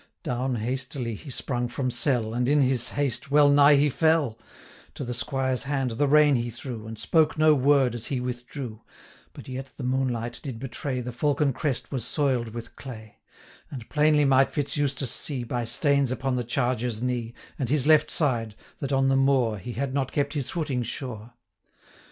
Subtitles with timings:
[0.23, 4.31] Down hastily he sprung from selle, And, in his haste, wellnigh he fell;
[4.93, 8.19] 600 To the squire's hand the rein he threw, And spoke no word as he
[8.19, 8.81] withdrew:
[9.31, 13.19] But yet the moonlight did betray, The falcon crest was soil'd with clay;
[13.69, 17.85] And plainly might Fitz Eustace see, 605 By stains upon the charger's knee, And his
[17.85, 21.35] left side, that on the moor He had not kept his footing sure.